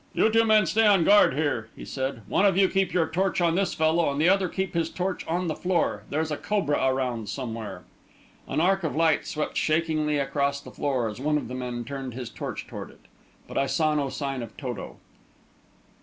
"You 0.15 0.31
two 0.31 0.45
men 0.45 0.65
stay 0.65 0.87
on 0.87 1.03
guard 1.03 1.35
here," 1.35 1.69
he 1.75 1.85
said. 1.85 2.23
"One 2.27 2.43
of 2.43 2.57
you 2.57 2.67
keep 2.67 2.91
your 2.91 3.05
torch 3.05 3.39
on 3.39 3.53
this 3.53 3.75
fellow, 3.75 4.09
and 4.11 4.19
the 4.19 4.29
other 4.29 4.49
keep 4.49 4.73
his 4.73 4.89
torch 4.89 5.23
on 5.27 5.45
the 5.45 5.53
floor. 5.55 6.05
There's 6.09 6.31
a 6.31 6.37
cobra 6.37 6.83
around 6.83 7.29
somewhere." 7.29 7.83
An 8.47 8.59
arc 8.59 8.83
of 8.83 8.95
light 8.95 9.27
swept 9.27 9.57
shakingly 9.57 10.17
across 10.17 10.59
the 10.59 10.71
floor, 10.71 11.07
as 11.07 11.21
one 11.21 11.37
of 11.37 11.47
the 11.47 11.53
men 11.53 11.83
turned 11.85 12.15
his 12.15 12.31
torch 12.31 12.65
toward 12.65 12.89
it. 12.89 13.01
But 13.47 13.59
I 13.59 13.67
saw 13.67 13.93
no 13.93 14.09
sign 14.09 14.41
of 14.41 14.57
Toto. 14.57 14.97